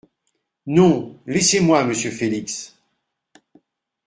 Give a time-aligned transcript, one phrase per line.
[0.65, 2.75] Non, laissez-moi, monsieur Félix!…